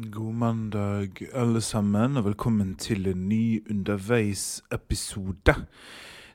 God 0.00 0.34
mandag, 0.34 1.26
alle 1.34 1.58
sammen, 1.60 2.20
og 2.20 2.28
velkommen 2.28 2.76
til 2.78 3.08
en 3.10 3.24
ny 3.26 3.58
underveis-episode. 3.66 5.54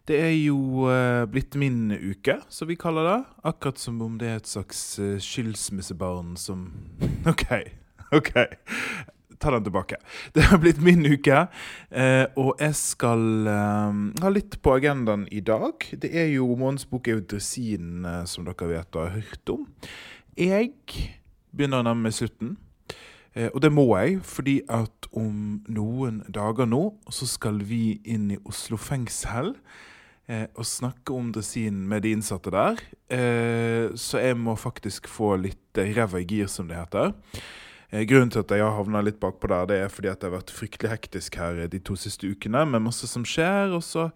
Det 0.04 0.18
er 0.20 0.34
jo 0.36 0.90
eh, 0.92 1.24
blitt 1.32 1.56
min 1.56 1.94
uke, 1.96 2.42
som 2.52 2.68
vi 2.68 2.76
kaller 2.76 3.08
det. 3.08 3.22
Akkurat 3.48 3.80
som 3.80 4.02
om 4.04 4.18
det 4.20 4.28
er 4.28 4.42
et 4.42 4.50
slags 4.52 4.82
eh, 5.00 5.16
skilsmissebarn 5.16 6.34
som 6.36 6.66
OK. 7.32 7.46
OK. 8.12 8.34
Ta 9.40 9.54
den 9.56 9.64
tilbake. 9.70 10.02
Det 10.36 10.44
har 10.50 10.60
blitt 10.60 10.84
min 10.84 11.08
uke, 11.08 11.46
eh, 11.88 12.26
og 12.36 12.60
jeg 12.60 12.76
skal 12.82 13.48
eh, 13.48 14.04
ha 14.26 14.34
litt 14.34 14.60
på 14.60 14.76
agendaen 14.76 15.24
i 15.32 15.40
dag. 15.40 15.88
Det 15.96 16.12
er 16.12 16.34
jo 16.34 16.52
Månens 16.60 16.84
bok 16.92 17.08
er 17.08 17.22
jo 17.22 17.26
Dresin, 17.38 18.04
eh, 18.04 18.26
som 18.28 18.44
dere 18.44 18.74
vet 18.76 19.00
og 19.00 19.08
har 19.08 19.16
hørt 19.22 19.56
om. 19.56 19.66
Jeg 20.36 20.76
begynner 21.56 21.80
å 21.80 21.88
nærme 21.88 22.10
meg 22.10 22.20
slutten. 22.20 22.58
Eh, 23.34 23.50
og 23.50 23.62
det 23.66 23.72
må 23.74 23.86
jeg, 23.98 24.20
fordi 24.26 24.60
at 24.72 25.10
om 25.14 25.64
noen 25.72 26.22
dager 26.34 26.70
nå 26.70 26.86
så 27.14 27.28
skal 27.30 27.62
vi 27.66 28.00
inn 28.06 28.30
i 28.34 28.40
Oslo 28.50 28.78
fengsel 28.82 29.54
eh, 30.30 30.46
og 30.54 30.68
snakke 30.70 31.16
om 31.16 31.32
dresin 31.34 31.84
med 31.90 32.06
de 32.06 32.14
innsatte 32.14 32.54
der. 32.54 32.82
Eh, 33.14 33.90
så 33.98 34.22
jeg 34.22 34.38
må 34.40 34.56
faktisk 34.60 35.10
få 35.10 35.36
litt 35.42 35.82
ræva 35.98 36.22
i 36.22 36.28
gir, 36.30 36.50
som 36.52 36.70
det 36.70 36.80
heter. 36.80 37.14
Grunnen 38.10 38.32
til 38.34 38.42
at 38.42 38.50
jeg 38.50 38.64
har 38.66 38.74
havna 38.74 39.04
litt 39.06 39.20
bakpå 39.22 39.46
der, 39.52 39.68
det 39.70 39.76
er 39.84 39.92
fordi 39.94 40.10
at 40.10 40.18
det 40.18 40.26
har 40.26 40.40
vært 40.40 40.54
fryktelig 40.54 40.90
hektisk 40.90 41.36
her 41.38 41.60
de 41.70 41.78
to 41.78 41.94
siste 41.94 42.26
ukene, 42.26 42.64
med 42.66 42.82
masse 42.82 43.06
som 43.06 43.22
skjer. 43.22 43.70
Og 43.78 43.84
så 43.86 44.08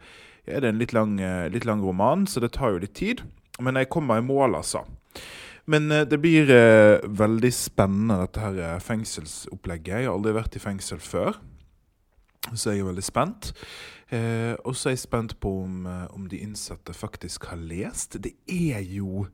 er 0.50 0.64
det 0.64 0.72
en 0.72 0.80
litt 0.82 0.96
lang, 0.98 1.14
litt 1.54 1.68
lang 1.70 1.84
roman, 1.86 2.26
så 2.26 2.42
det 2.42 2.56
tar 2.58 2.74
jo 2.74 2.82
litt 2.82 2.96
tid. 2.98 3.22
Men 3.62 3.78
jeg 3.78 3.92
kommer 3.94 4.18
i 4.18 4.26
mål, 4.26 4.58
altså. 4.58 4.82
Men 5.68 5.92
eh, 5.92 6.06
det 6.08 6.20
blir 6.24 6.50
eh, 6.54 7.04
veldig 7.04 7.52
spennende, 7.54 8.22
dette 8.24 8.44
her 8.44 8.60
eh, 8.64 8.80
fengselsopplegget. 8.84 9.94
Jeg 10.00 10.08
har 10.08 10.16
aldri 10.16 10.36
vært 10.38 10.56
i 10.56 10.64
fengsel 10.64 11.02
før, 11.04 11.40
så 12.54 12.72
jeg 12.72 12.84
er 12.84 12.90
veldig 12.90 13.06
spent. 13.06 13.52
Eh, 14.08 14.56
og 14.64 14.78
så 14.80 14.90
er 14.90 14.96
jeg 14.96 15.04
spent 15.04 15.36
på 15.44 15.52
om, 15.66 15.88
om 16.16 16.30
de 16.32 16.40
innsatte 16.40 16.96
faktisk 16.96 17.50
har 17.52 17.60
lest. 17.60 18.22
Det 18.24 18.38
er 18.48 18.80
jo 18.88 19.28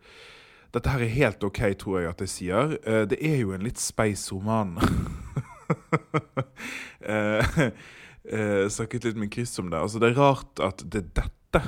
Dette 0.73 0.89
her 0.89 1.03
er 1.05 1.11
helt 1.13 1.43
OK, 1.45 1.59
tror 1.77 1.99
jeg 1.99 2.09
at 2.09 2.21
jeg 2.23 2.31
sier. 2.33 2.71
Eh, 2.81 3.03
det 3.05 3.19
er 3.21 3.35
jo 3.43 3.51
en 3.53 3.61
litt 3.61 3.77
speis 3.77 4.25
roman. 4.33 4.71
eh, 7.13 7.59
eh, 8.25 8.63
snakket 8.73 9.05
litt 9.05 9.19
med 9.21 9.29
Chris 9.35 9.53
om 9.61 9.69
det. 9.69 9.77
Altså, 9.77 10.01
det 10.01 10.09
er 10.09 10.17
rart 10.17 10.63
at 10.65 10.81
det 10.81 11.03
er 11.03 11.11
dette 11.21 11.61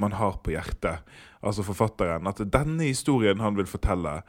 man 0.00 0.16
har 0.16 0.40
på 0.40 0.54
hjertet, 0.54 1.04
altså 1.46 1.64
forfatteren. 1.66 2.28
At 2.28 2.42
denne 2.52 2.90
historien 2.90 3.40
han 3.42 3.56
vil 3.58 3.68
fortelle 3.70 4.20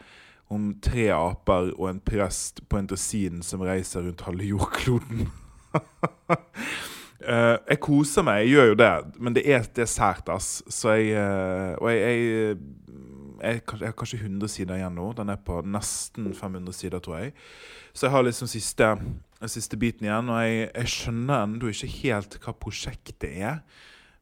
om 0.53 0.69
tre 0.83 1.09
aper 1.11 1.73
og 1.75 1.89
en 1.89 1.99
prest 2.03 2.63
på 2.69 2.79
en 2.79 2.87
dresin 2.87 3.43
som 3.43 3.63
reiser 3.67 4.05
rundt 4.05 4.23
halve 4.27 4.47
jordkloden. 4.47 5.27
Uh, 5.75 7.57
jeg 7.71 7.79
koser 7.83 8.23
meg, 8.23 8.45
jeg 8.45 8.53
gjør 8.55 8.71
jo 8.71 8.77
det, 8.79 8.91
men 9.19 9.35
det 9.35 9.43
er, 9.43 9.67
det 9.75 9.83
er 9.83 9.91
sært, 9.91 10.31
ass. 10.31 10.61
Så 10.71 10.95
jeg 10.95 11.17
uh, 11.19 11.75
Og 11.81 11.91
jeg, 11.91 11.99
jeg, 11.99 12.57
jeg, 13.41 13.61
jeg 13.67 13.89
har 13.89 13.97
kanskje 13.97 14.21
100 14.23 14.53
sider 14.53 14.79
igjen 14.79 14.95
nå. 14.97 15.11
Den 15.17 15.33
er 15.33 15.41
på 15.43 15.59
nesten 15.65 16.31
500 16.33 16.73
sider, 16.73 17.03
tror 17.03 17.19
jeg. 17.19 17.35
Så 17.93 18.07
jeg 18.07 18.13
har 18.13 18.25
liksom 18.25 18.49
siste, 18.49 18.87
siste 19.49 19.77
biten 19.77 20.07
igjen, 20.07 20.29
og 20.29 20.41
jeg, 20.45 20.89
skjønner 20.93 21.43
ennå 21.43 21.71
ikke 21.73 21.89
helt 21.97 22.39
hva 22.43 22.53
prosjektet 22.53 23.29
er. 23.29 23.63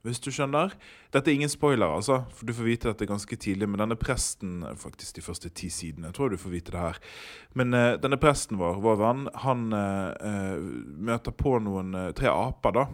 Hvis 0.05 0.21
du 0.21 0.29
skjønner. 0.29 0.73
Dette 1.13 1.31
er 1.31 1.39
ingen 1.39 1.49
spoiler, 1.49 1.89
altså, 1.89 2.19
for 2.37 2.45
du 2.45 2.53
får 2.53 2.67
vite 2.67 2.89
dette 2.91 3.07
ganske 3.09 3.37
tidlig. 3.41 3.67
Men 3.71 3.81
denne 3.81 3.97
presten 3.97 4.61
Faktisk 4.77 5.17
de 5.17 5.23
første 5.25 5.49
ti 5.49 5.71
sidene 5.73 6.11
tror 6.13 6.29
jeg 6.29 6.37
du 6.37 6.43
får 6.43 6.53
vite 6.53 6.73
det 6.75 6.83
her. 6.83 6.99
Men 7.57 7.73
uh, 7.73 7.95
denne 8.01 8.19
presten 8.21 8.59
vår, 8.61 8.77
vår 8.85 8.99
venn, 9.01 9.23
han 9.45 9.65
uh, 9.73 10.59
møter 11.09 11.33
på 11.33 11.57
noen 11.65 11.95
uh, 11.97 12.11
tre 12.17 12.29
aper, 12.29 12.77
da. 12.77 12.85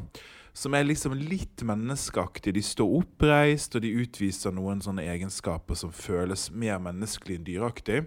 Som 0.55 0.75
er 0.75 0.87
liksom 0.87 1.15
litt 1.19 1.63
menneskeaktige. 1.67 2.55
De 2.55 2.63
står 2.63 2.95
oppreist, 3.01 3.75
og 3.75 3.83
de 3.83 3.93
utviser 4.03 4.55
noen 4.55 4.83
sånne 4.83 5.05
egenskaper 5.11 5.79
som 5.79 5.93
føles 5.95 6.49
mer 6.51 6.79
menneskelig 6.83 7.39
enn 7.39 7.47
dyreaktig. 7.47 8.01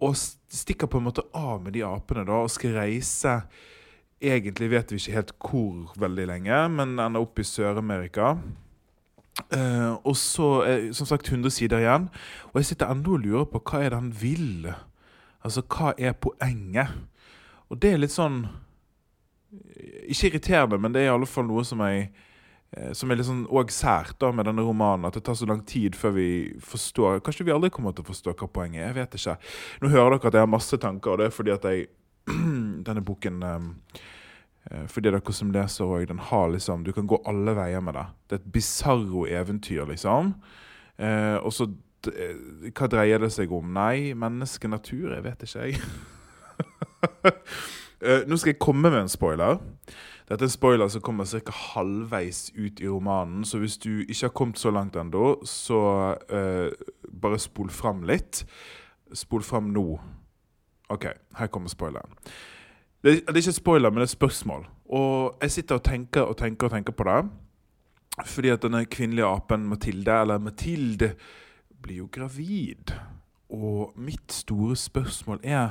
og 0.00 0.14
stikker 0.14 0.86
på 0.86 1.00
en 1.00 1.08
måte 1.08 1.24
av 1.34 1.58
med 1.64 1.74
de 1.74 1.82
apene 1.82 2.22
da, 2.24 2.38
og 2.44 2.54
skal 2.54 2.78
reise 2.78 3.34
Egentlig 4.20 4.70
vet 4.70 4.90
vi 4.92 4.98
ikke 5.00 5.16
helt 5.16 5.30
hvor 5.40 5.94
veldig 6.00 6.26
lenge, 6.28 6.56
men 6.68 6.98
ender 7.00 7.22
opp 7.24 7.40
i 7.40 7.46
Sør-Amerika. 7.46 8.34
Uh, 9.48 9.96
og 10.04 10.16
så 10.16 10.48
er 10.66 10.90
som 10.92 11.08
sagt 11.08 11.30
100 11.30 11.50
sider 11.56 11.80
igjen. 11.80 12.08
Og 12.52 12.60
jeg 12.60 12.70
sitter 12.70 12.90
ennå 12.92 13.16
og 13.16 13.24
lurer 13.24 13.46
på 13.48 13.62
hva 13.64 13.80
er 13.80 13.94
det 13.94 14.00
han 14.00 14.10
vil. 14.20 14.68
Altså, 15.40 15.64
hva 15.64 15.94
er 15.96 16.12
poenget? 16.12 16.92
Og 17.70 17.80
det 17.80 17.94
er 17.94 18.02
litt 18.02 18.12
sånn 18.12 18.42
Ikke 20.10 20.28
irriterende, 20.28 20.78
men 20.78 20.92
det 20.92 21.00
er 21.02 21.08
i 21.08 21.14
alle 21.14 21.26
fall 21.26 21.48
noe 21.48 21.64
som 21.66 21.80
jeg 21.86 22.10
som 22.94 23.10
er 23.10 23.18
litt 23.18 23.26
sånn 23.26 23.48
òg 23.50 23.72
sært 23.74 24.14
da 24.22 24.28
med 24.30 24.46
denne 24.46 24.62
romanen, 24.62 25.08
at 25.08 25.16
det 25.16 25.24
tar 25.26 25.34
så 25.34 25.48
lang 25.50 25.64
tid 25.66 25.96
før 25.98 26.12
vi 26.14 26.26
forstår 26.62 27.18
Kanskje 27.26 27.48
vi 27.48 27.50
aldri 27.50 27.72
kommer 27.74 27.90
til 27.90 28.04
å 28.04 28.10
forstå 28.12 28.36
hva 28.38 28.46
poenget 28.46 28.84
er. 28.84 28.92
Jeg 28.92 28.98
vet 29.00 29.16
ikke. 29.18 29.34
Nå 29.82 29.90
hører 29.90 30.14
dere 30.14 30.30
at 30.30 30.38
jeg 30.38 30.44
har 30.44 30.52
masse 30.52 30.78
tanker, 30.78 31.10
og 31.10 31.18
det 31.18 31.26
er 31.26 31.34
fordi 31.34 31.54
at 31.56 31.66
jeg 31.66 31.88
denne 32.86 33.04
boken 33.04 33.42
um, 33.42 33.68
for 34.90 35.00
de 35.00 35.10
dere 35.10 35.32
som 35.34 35.52
leser 35.54 35.88
òg, 35.88 36.04
den 36.10 36.20
har 36.20 36.50
liksom 36.52 36.82
Du 36.84 36.92
kan 36.92 37.06
gå 37.08 37.16
alle 37.26 37.54
veier 37.56 37.80
med 37.80 37.96
det. 37.96 38.04
Det 38.28 38.36
er 38.36 38.42
et 38.42 38.52
bisarro 38.52 39.24
eventyr, 39.26 39.86
liksom. 39.88 40.34
Eh, 41.00 41.36
og 41.40 41.52
så 41.52 41.70
Hva 42.00 42.88
dreier 42.88 43.20
det 43.20 43.32
seg 43.34 43.52
om? 43.52 43.72
Nei, 43.76 44.12
menneske, 44.16 44.68
natur 44.68 45.14
Jeg 45.14 45.24
vet 45.24 45.42
ikke, 45.44 45.66
jeg. 45.66 45.80
eh, 48.04 48.22
nå 48.28 48.38
skal 48.40 48.54
jeg 48.54 48.60
komme 48.60 48.92
med 48.92 49.02
en 49.02 49.12
spoiler. 49.12 49.60
Dette 50.30 50.46
er 50.46 50.48
en 50.48 50.52
spoiler 50.52 50.88
som 50.92 51.02
kommer 51.02 51.26
ca. 51.26 51.52
halvveis 51.74 52.52
ut 52.54 52.80
i 52.80 52.88
romanen, 52.88 53.44
så 53.44 53.58
hvis 53.58 53.76
du 53.82 54.04
ikke 54.04 54.28
har 54.28 54.34
kommet 54.36 54.60
så 54.62 54.70
langt 54.70 54.96
ennå, 54.96 55.40
så 55.44 55.80
eh, 56.30 56.70
bare 57.10 57.40
spol 57.42 57.72
fram 57.74 58.04
litt. 58.06 58.44
Spol 59.12 59.42
fram 59.42 59.72
nå. 59.74 59.98
OK, 60.90 61.06
her 61.38 61.46
kommer 61.46 61.70
spoileren. 61.70 62.16
Det, 63.02 63.22
er 63.28 63.36
ikke 63.36 63.52
spoiler, 63.52 63.90
men 63.90 64.02
det 64.02 64.08
er 64.08 64.16
spørsmål. 64.16 64.66
Og 64.92 65.38
jeg 65.42 65.50
sitter 65.50 65.78
og 65.78 65.84
tenker 65.84 66.26
og 66.26 66.36
tenker 66.36 66.66
og 66.66 66.74
tenker 66.74 66.92
på 66.92 67.06
det. 67.08 67.20
Fordi 68.26 68.50
at 68.52 68.62
denne 68.62 68.84
kvinnelige 68.84 69.26
apen 69.26 69.68
Mathilde, 69.68 70.20
eller 70.20 70.38
Mathilde, 70.38 71.14
blir 71.82 72.02
jo 72.02 72.08
gravid. 72.12 72.92
Og 73.50 73.92
mitt 73.96 74.32
store 74.32 74.76
spørsmål 74.76 75.40
er 75.42 75.70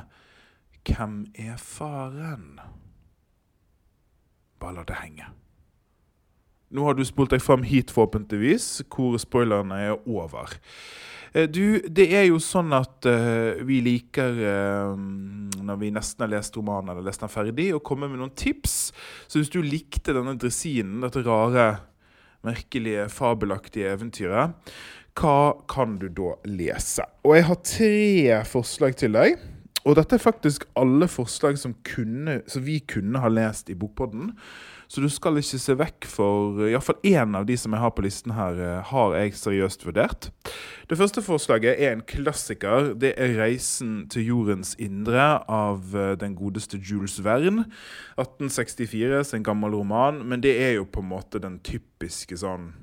hvem 0.87 1.25
er 1.35 1.57
faren? 1.57 2.59
Bare 4.59 4.75
la 4.75 4.83
det 4.87 4.95
henge. 5.03 5.27
Nå 6.69 6.85
har 6.85 6.97
du 6.97 7.01
spolt 7.07 7.33
deg 7.33 7.41
fram 7.41 7.63
hit, 7.65 7.89
forhåpentligvis, 7.93 8.83
hvor 8.93 9.17
spoilerne 9.21 9.79
er 9.87 9.95
over. 10.05 10.53
Eh, 11.33 11.47
du, 11.49 11.81
det 11.89 12.09
er 12.13 12.27
jo 12.27 12.39
sånn 12.41 12.73
at 12.77 13.07
uh, 13.09 13.57
vi 13.65 13.79
liker, 13.85 14.37
uh, 14.37 14.93
når 15.57 15.81
vi 15.81 15.91
nesten 15.93 16.25
har 16.25 16.33
lest 16.33 16.57
romanen 16.57 16.93
eller 16.93 17.05
lest 17.05 17.25
den 17.25 17.33
ferdig, 17.33 17.71
å 17.73 17.83
komme 17.85 18.09
med 18.09 18.21
noen 18.21 18.33
tips. 18.37 18.77
Så 19.27 19.41
hvis 19.41 19.53
du 19.53 19.61
likte 19.65 20.15
denne 20.15 20.37
dressinen, 20.39 21.01
dette 21.05 21.25
rare, 21.25 21.69
merkelige, 22.45 23.09
fabelaktige 23.11 23.93
eventyret, 23.97 24.73
hva 25.19 25.51
kan 25.67 25.97
du 25.99 26.07
da 26.15 26.35
lese? 26.47 27.03
Og 27.27 27.35
jeg 27.35 27.47
har 27.49 27.63
tre 27.65 28.43
forslag 28.47 28.95
til 29.01 29.17
deg. 29.17 29.41
Og 29.89 29.95
dette 29.97 30.19
er 30.19 30.21
faktisk 30.21 30.67
alle 30.77 31.07
forslag 31.09 31.57
som, 31.57 31.73
kunne, 31.87 32.43
som 32.45 32.61
vi 32.61 32.77
kunne 32.85 33.21
ha 33.23 33.29
lest 33.31 33.71
i 33.73 33.77
Bokpodden. 33.77 34.35
Så 34.89 35.01
du 35.01 35.07
skal 35.09 35.37
ikke 35.37 35.59
se 35.61 35.75
vekk 35.77 36.05
for 36.09 36.63
Iallfall 36.65 36.97
én 37.05 37.37
av 37.37 37.45
de 37.45 37.55
som 37.57 37.73
jeg 37.73 37.81
har 37.81 37.93
på 37.93 38.03
listen 38.05 38.33
her, 38.33 38.57
eh, 38.57 38.83
har 38.89 39.15
jeg 39.17 39.35
seriøst 39.37 39.85
vurdert. 39.85 40.29
Det 40.89 40.97
første 40.97 41.21
forslaget 41.25 41.77
er 41.77 41.93
en 41.93 42.01
klassiker. 42.01 42.93
Det 42.93 43.13
er 43.17 43.37
'Reisen 43.37 44.09
til 44.09 44.25
jordens 44.25 44.75
indre' 44.79 45.43
av 45.47 45.95
eh, 45.95 46.15
den 46.15 46.35
godeste 46.35 46.77
Jules 46.77 47.23
Verne. 47.23 47.65
1864, 48.17 49.23
sin 49.23 49.43
gammel 49.43 49.73
roman. 49.73 50.25
Men 50.25 50.41
det 50.41 50.57
er 50.61 50.73
jo 50.73 50.85
på 50.85 51.01
en 51.01 51.09
måte 51.09 51.41
den 51.41 51.59
typiske 51.59 52.37
sånn 52.37 52.73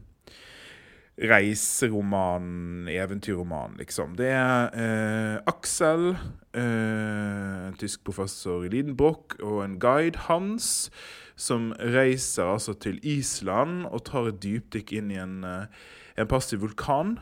reiseroman, 1.16 2.88
eventyrroman, 2.88 3.76
liksom. 3.80 4.16
Det 4.16 4.28
er 4.36 4.68
eh, 4.76 5.38
Aksel, 5.48 6.10
eh, 6.52 7.68
en 7.70 7.78
tysk 7.80 8.04
professor 8.04 8.66
i 8.66 8.68
Lidenbrock, 8.72 9.38
og 9.40 9.62
en 9.64 9.78
guide, 9.80 10.26
Hans, 10.28 10.90
som 11.36 11.70
reiser 11.80 12.44
altså 12.44 12.76
til 12.80 13.00
Island 13.02 13.86
og 13.86 14.04
tar 14.08 14.28
et 14.28 14.42
dypdykk 14.44 14.92
inn 14.98 15.10
i 15.14 15.20
en, 15.22 15.40
eh, 15.44 15.88
en 16.20 16.28
passiv 16.28 16.60
vulkan, 16.66 17.16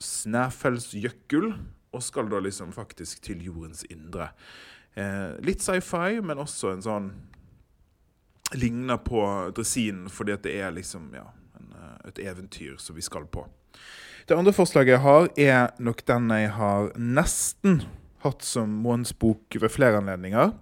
Snæfellsjøkkel, 0.00 1.54
og 1.92 2.04
skal 2.04 2.28
da 2.30 2.42
liksom 2.44 2.76
faktisk 2.76 3.22
til 3.24 3.40
jordens 3.48 3.80
indre. 3.90 4.28
Eh, 4.94 5.40
litt 5.40 5.64
sci-fi, 5.64 6.20
men 6.20 6.44
også 6.44 6.76
en 6.76 6.84
sånn 6.84 7.10
Ligner 8.56 8.96
på 9.04 9.20
dressinen 9.52 10.06
fordi 10.08 10.32
at 10.32 10.46
det 10.46 10.54
er 10.56 10.70
liksom, 10.72 11.10
ja 11.12 11.26
et 12.08 12.22
eventyr 12.24 12.76
som 12.82 12.96
vi 12.96 13.04
skal 13.04 13.26
på. 13.30 13.46
Det 14.28 14.36
andre 14.36 14.52
forslaget 14.52 14.98
jeg 14.98 15.04
har, 15.04 15.28
er 15.40 15.70
nok 15.80 16.02
den 16.08 16.30
jeg 16.34 16.50
har 16.52 16.90
nesten 17.00 17.82
hatt 18.24 18.42
som 18.44 18.72
månedsbok 18.84 19.56
ved 19.60 19.72
flere 19.72 20.00
anledninger. 20.02 20.52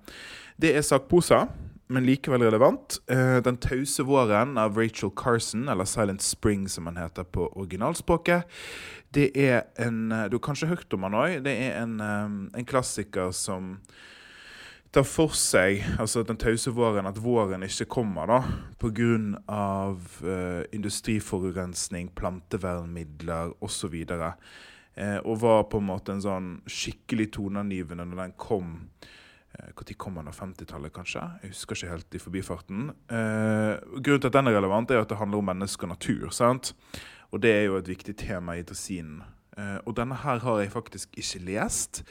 Det 0.61 0.71
er 0.77 0.85
sakposa, 0.87 1.47
men 1.91 2.07
likevel 2.07 2.45
relevant. 2.47 2.99
Eh, 3.11 3.39
den 3.43 3.59
tause 3.63 4.05
våren 4.07 4.57
av 4.59 4.79
Rachel 4.79 5.11
Carson, 5.17 5.69
eller 5.69 5.89
Silent 5.89 6.23
Spring 6.23 6.69
som 6.71 6.87
den 6.87 7.01
heter 7.01 7.25
på 7.25 7.49
originalspråket. 7.55 8.47
Det 9.15 9.31
er 9.35 9.65
en 9.79 10.09
Du 10.31 10.37
har 10.37 10.45
kanskje 10.45 10.69
hørt 10.69 10.93
om 10.93 11.03
han 11.03 11.15
òg. 11.15 11.43
Det 11.43 11.53
er 11.53 11.83
en, 11.83 12.01
eh, 12.01 12.59
en 12.59 12.67
klassiker 12.67 13.33
som 13.33 13.81
tar 14.93 15.05
for 15.09 15.35
seg 15.37 15.83
altså 16.01 16.23
den 16.27 16.39
tause 16.41 16.73
våren, 16.75 17.09
at 17.09 17.19
våren 17.23 17.67
ikke 17.67 17.89
kommer 17.99 18.31
da, 18.31 18.41
pga. 18.81 19.19
Uh, 19.47 20.63
industriforurensning, 20.77 22.11
plantevernmidler 22.17 23.55
osv. 23.65 23.95
Eh, 24.97 25.19
og 25.29 25.41
var 25.43 25.67
på 25.69 25.81
en 25.81 25.89
måte 25.91 26.15
en 26.15 26.25
sånn 26.25 26.51
skikkelig 26.71 27.29
toneangivende 27.37 28.07
når 28.09 28.21
den 28.23 28.35
kom. 28.41 28.71
Når 29.57 29.83
eh, 29.83 29.97
kom 30.01 30.17
den? 30.17 30.33
50-tallet, 30.33 30.93
kanskje? 30.97 31.25
Jeg 31.43 31.53
husker 31.53 31.77
ikke 31.77 31.93
helt 31.93 32.17
i 32.17 32.23
forbifarten. 32.23 32.87
Uh, 33.13 33.77
grunnen 34.01 34.25
til 34.25 34.31
at 34.31 34.39
den 34.39 34.49
er 34.49 34.57
relevant, 34.57 34.91
er 34.91 35.05
at 35.05 35.13
det 35.13 35.21
handler 35.21 35.43
om 35.43 35.51
menneske 35.53 35.85
og 35.85 35.93
natur. 35.93 36.31
sant? 36.33 36.73
Og 37.29 37.43
det 37.45 37.53
er 37.53 37.67
jo 37.69 37.77
et 37.77 37.93
viktig 37.93 38.17
tema 38.17 38.57
i 38.57 38.65
dressinen. 38.65 39.21
Uh, 39.57 39.85
og 39.85 39.97
denne 40.01 40.17
her 40.25 40.41
har 40.41 40.63
jeg 40.63 40.73
faktisk 40.73 41.21
ikke 41.21 41.45
lest. 41.45 42.03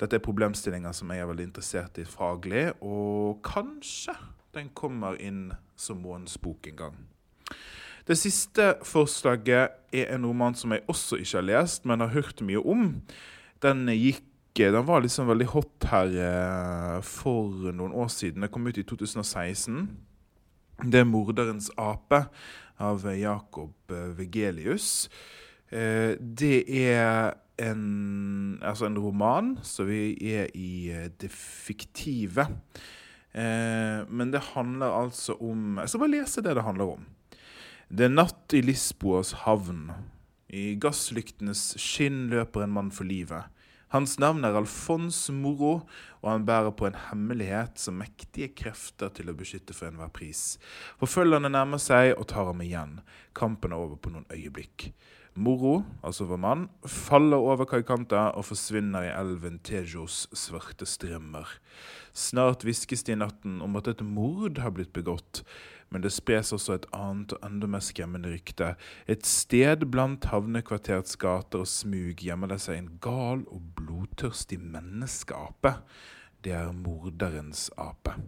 Dette 0.00 0.16
er 0.16 0.24
problemstillinger 0.24 0.94
som 0.96 1.10
jeg 1.12 1.20
er 1.20 1.28
veldig 1.28 1.50
interessert 1.50 1.98
i 2.00 2.06
faglig, 2.08 2.70
og 2.80 3.42
kanskje 3.44 4.14
den 4.56 4.70
kommer 4.74 5.18
inn 5.20 5.50
som 5.76 6.00
månedsbok 6.02 6.70
en 6.70 6.78
gang. 6.78 6.96
Det 8.08 8.16
siste 8.18 8.72
forslaget 8.86 9.76
er 9.94 10.08
en 10.14 10.24
roman 10.26 10.56
som 10.56 10.72
jeg 10.72 10.86
også 10.88 11.20
ikke 11.20 11.36
har 11.36 11.46
lest, 11.46 11.84
men 11.86 12.00
har 12.00 12.14
hørt 12.16 12.40
mye 12.42 12.62
om. 12.64 12.96
Den 13.62 13.86
gikk 13.92 14.24
den 14.58 14.82
var 14.84 15.00
liksom 15.00 15.28
veldig 15.30 15.46
hot 15.54 15.84
her 15.88 16.10
eh, 16.20 16.96
for 17.06 17.70
noen 17.72 17.94
år 17.96 18.08
siden. 18.12 18.42
Den 18.42 18.50
kom 18.52 18.66
ut 18.66 18.76
i 18.76 18.82
2016. 18.82 19.86
Det 20.82 21.00
er 21.00 21.06
'Morderens 21.06 21.70
ape' 21.78 22.26
av 22.78 23.04
Jakob 23.14 23.72
eh, 23.88 24.18
Vegelius. 24.18 25.08
Eh, 25.70 26.18
det 26.18 26.64
er 26.66 27.38
en, 27.60 28.58
altså 28.62 28.88
en 28.88 28.98
roman, 28.98 29.54
så 29.66 29.86
vi 29.88 30.14
er 30.32 30.50
i 30.56 30.90
eh, 30.94 31.08
det 31.20 31.30
fiktive. 31.34 32.46
Eh, 33.32 34.00
men 34.08 34.32
det 34.32 34.42
handler 34.56 34.90
altså 35.04 35.36
om 35.38 35.78
Jeg 35.78 35.92
skal 35.92 36.02
bare 36.02 36.14
lese 36.16 36.42
det 36.42 36.56
det 36.58 36.66
handler 36.66 36.96
om. 36.96 37.06
Det 37.90 38.06
er 38.06 38.14
natt 38.14 38.54
i 38.54 38.62
Lisboas 38.62 39.32
havn. 39.44 39.90
I 40.50 40.74
gasslyktenes 40.82 41.74
skinn 41.78 42.28
løper 42.30 42.64
en 42.64 42.74
mann 42.74 42.90
for 42.94 43.06
livet. 43.06 43.50
Hans 43.90 44.18
navn 44.22 44.44
er 44.46 44.54
Alfons 44.54 45.18
Moro, 45.34 45.80
og 46.22 46.28
han 46.30 46.44
bærer 46.46 46.70
på 46.78 46.86
en 46.86 46.98
hemmelighet 47.08 47.80
som 47.82 47.96
mektige 47.98 48.52
krefter 48.54 49.10
til 49.14 49.32
å 49.32 49.34
beskytte 49.34 49.74
for 49.74 49.90
enhver 49.90 50.12
pris. 50.14 50.60
Forfølgerne 51.02 51.50
nærmer 51.50 51.82
seg 51.82 52.12
og 52.14 52.28
tar 52.30 52.46
ham 52.52 52.62
igjen. 52.62 53.00
Kampen 53.34 53.74
er 53.74 53.82
over 53.82 53.98
på 53.98 54.12
noen 54.14 54.28
øyeblikk. 54.30 54.92
Moro, 55.40 55.84
altså 56.04 56.26
vår 56.28 56.40
mann, 56.42 56.62
faller 56.84 57.40
over 57.40 57.64
kaikanta 57.64 58.26
og 58.36 58.44
forsvinner 58.50 59.06
i 59.06 59.12
elven 59.14 59.56
Tejos 59.64 60.26
svarte 60.36 60.84
strømmer. 60.84 61.48
Snart 62.12 62.66
hviskes 62.66 63.06
det 63.06 63.14
i 63.14 63.20
natten 63.22 63.60
om 63.64 63.78
at 63.80 63.88
et 63.88 64.02
mord 64.04 64.60
har 64.60 64.74
blitt 64.76 64.92
begått, 64.92 65.40
men 65.88 66.04
det 66.04 66.12
spres 66.12 66.52
også 66.52 66.76
et 66.76 66.88
annet 66.96 67.32
og 67.38 67.46
enda 67.46 67.70
mer 67.72 67.80
skremmende 67.86 68.34
rykte. 68.34 68.74
Et 69.08 69.24
sted 69.26 69.86
blant 69.88 70.28
havnekvarterets 70.28 71.16
gater 71.20 71.64
og 71.64 71.70
smug 71.72 72.20
gjemmer 72.20 72.52
det 72.52 72.60
seg 72.66 72.82
en 72.82 72.92
gal 73.00 73.46
og 73.48 73.64
blodtørstig 73.80 74.60
menneskeape. 74.60 75.78
Det 76.44 76.52
er 76.58 76.76
morderens 76.76 77.70
ape 77.80 78.18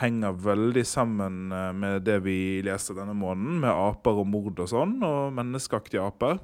henger 0.00 0.34
veldig 0.42 0.84
sammen 0.86 1.52
eh, 1.54 1.70
med 1.76 2.04
det 2.06 2.20
vi 2.24 2.62
leser 2.66 2.96
denne 2.98 3.14
måneden, 3.16 3.60
med 3.62 3.70
aper 3.70 4.22
og 4.22 4.28
mord 4.30 4.58
og 4.58 4.70
sånn, 4.70 4.96
og 5.06 5.34
menneskeaktige 5.36 6.02
aper. 6.02 6.40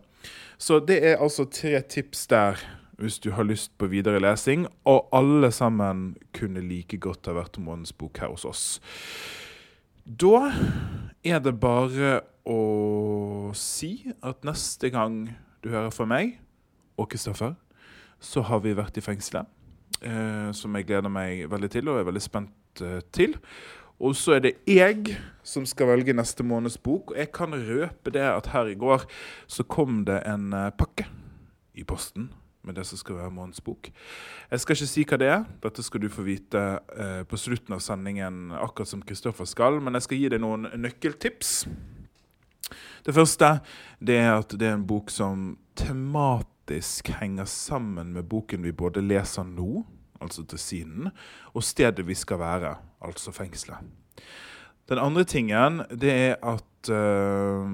Så 0.60 0.78
det 0.84 1.00
er 1.06 1.22
altså 1.22 1.48
tre 1.50 1.80
tips 1.82 2.26
der 2.30 2.60
hvis 3.00 3.16
du 3.24 3.30
har 3.32 3.46
lyst 3.48 3.72
på 3.80 3.88
videre 3.88 4.20
lesing, 4.20 4.66
og 4.84 5.08
alle 5.16 5.48
sammen 5.56 6.18
kunne 6.36 6.60
like 6.60 6.98
godt 7.00 7.30
ha 7.30 7.38
vært 7.38 7.56
månedens 7.56 7.94
bok 7.96 8.20
her 8.20 8.28
hos 8.28 8.44
oss. 8.44 8.64
Da 10.04 10.50
er 11.24 11.40
det 11.40 11.56
bare 11.62 12.18
å 12.44 13.52
si 13.56 14.10
at 14.20 14.44
neste 14.44 14.92
gang 14.92 15.22
du 15.64 15.70
hører 15.72 15.92
fra 15.94 16.06
meg 16.08 16.36
og 17.00 17.08
Kristoffer, 17.12 17.56
så 18.20 18.44
har 18.44 18.60
vi 18.60 18.76
vært 18.76 19.00
i 19.00 19.04
fengselet. 19.04 19.48
Eh, 20.00 20.48
som 20.56 20.76
jeg 20.76 20.86
gleder 20.88 21.12
meg 21.12 21.46
veldig 21.52 21.68
til, 21.72 21.88
og 21.88 22.00
er 22.00 22.06
veldig 22.08 22.22
spent 22.24 22.52
til. 23.12 23.36
Og 24.00 24.16
så 24.16 24.38
er 24.38 24.44
det 24.44 24.54
jeg 24.68 25.16
som 25.44 25.66
skal 25.68 25.90
velge 25.90 26.14
neste 26.16 26.44
måneds 26.46 26.78
bok. 26.80 27.12
Og 27.12 27.18
jeg 27.18 27.32
kan 27.36 27.52
røpe 27.52 28.12
det 28.14 28.24
at 28.24 28.52
her 28.54 28.70
i 28.72 28.78
går 28.78 29.04
så 29.46 29.66
kom 29.68 30.04
det 30.08 30.22
en 30.28 30.52
eh, 30.56 30.70
pakke 30.72 31.08
i 31.74 31.84
posten 31.84 32.30
med 32.64 32.76
det 32.76 32.84
som 32.84 32.98
skal 33.00 33.16
være 33.16 33.32
månedens 33.32 33.60
bok. 33.64 33.88
Jeg 34.50 34.60
skal 34.60 34.76
ikke 34.76 34.88
si 34.90 35.04
hva 35.08 35.18
det 35.20 35.28
er. 35.32 35.44
Dette 35.62 35.84
skal 35.84 36.02
du 36.02 36.08
få 36.12 36.24
vite 36.26 36.64
eh, 36.96 37.22
på 37.28 37.40
slutten 37.40 37.76
av 37.76 37.84
sendingen, 37.84 38.50
akkurat 38.52 38.88
som 38.88 39.04
Kristoffer 39.04 39.48
skal. 39.48 39.80
Men 39.80 39.96
jeg 39.96 40.08
skal 40.08 40.20
gi 40.20 40.32
deg 40.32 40.44
noen 40.44 40.68
nøkkeltips. 40.80 41.54
Det 43.04 43.16
første 43.16 43.54
det 44.00 44.18
er 44.20 44.34
at 44.38 44.52
det 44.56 44.68
er 44.68 44.76
en 44.76 44.88
bok 44.88 45.12
som 45.12 45.54
tematisk 45.76 47.08
henger 47.20 47.48
sammen 47.48 48.12
med 48.16 48.28
boken 48.28 48.64
vi 48.64 48.76
både 48.76 49.02
leser 49.04 49.48
nå, 49.48 49.82
altså 50.20 50.44
til 50.44 50.58
siden, 50.58 51.10
og 51.54 51.64
stedet 51.64 52.06
vi 52.06 52.14
skal 52.14 52.38
være, 52.38 52.74
altså 53.02 53.32
fengselet. 53.32 53.78
Den 54.90 54.98
andre 54.98 55.24
tingen, 55.24 55.82
det 56.00 56.12
er 56.12 56.34
at 56.42 56.90
uh, 56.90 57.68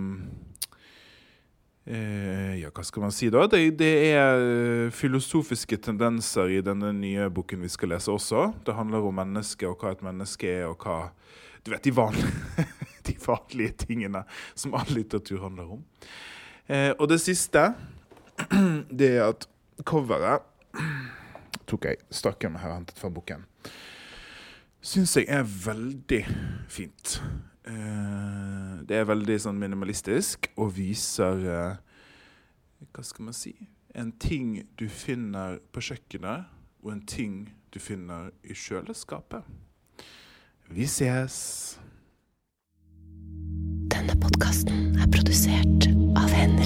Ja, 1.87 2.73
hva 2.75 2.83
skal 2.83 3.05
man 3.05 3.13
si 3.15 3.29
da? 3.31 3.45
Det, 3.47 3.61
det, 3.79 3.91
er 4.11 4.41
eh, 4.43 4.89
filosofiske 4.91 5.77
tendenser 5.79 6.51
i 6.51 6.59
denne 6.67 6.91
nye 6.97 7.29
boken 7.31 7.63
vi 7.63 7.71
skal 7.71 7.93
lese 7.95 8.11
også. 8.11 8.49
Det 8.67 8.75
handler 8.75 9.07
om 9.07 9.15
mennesket 9.15 9.69
og 9.71 9.79
hva 9.79 9.93
et 9.95 10.03
menneske 10.03 10.51
er, 10.51 10.65
og 10.67 10.83
hva 10.83 11.13
Du 11.63 11.71
vet, 11.71 11.85
de 11.85 11.93
vanlige, 11.95 12.67
de 13.07 13.15
vanlige 13.23 13.77
tingene 13.87 14.25
som 14.55 14.75
all 14.75 14.91
litteratur 14.99 15.45
handler 15.45 15.77
om. 15.79 15.85
Eh, 16.67 16.91
og 16.99 17.07
det 17.09 17.21
siste, 17.23 17.69
det 18.99 19.13
er 19.17 19.29
at 19.29 19.47
coveret 19.87 20.43
tok 21.67 21.89
jeg 21.91 22.03
stakken 22.15 22.55
med 22.55 22.63
her 22.63 22.73
og 22.73 22.81
hentet 22.81 23.01
fra 23.01 23.11
boken. 23.13 23.47
Syns 24.87 25.17
jeg 25.19 25.27
er 25.33 25.43
veldig 25.43 26.23
fint. 26.71 27.17
Uh, 27.67 28.83
det 28.87 29.01
er 29.01 29.09
veldig 29.09 29.39
sånn 29.43 29.59
minimalistisk 29.59 30.47
og 30.55 30.77
viser 30.77 31.41
uh, 31.51 31.81
Hva 32.95 33.03
skal 33.03 33.27
man 33.27 33.35
si? 33.35 33.57
En 33.97 34.13
ting 34.23 34.61
du 34.79 34.87
finner 34.93 35.57
på 35.73 35.83
kjøkkenet, 35.89 36.53
og 36.85 36.93
en 36.93 37.03
ting 37.09 37.39
du 37.73 37.81
finner 37.83 38.29
i 38.45 38.55
kjøleskapet. 38.55 39.43
Vi 40.69 40.87
ses! 40.91 41.37
Denne 43.95 44.17
podkasten 44.21 44.99
er 45.01 45.09
produsert 45.15 45.87
av 46.19 46.31
Henry. 46.35 46.66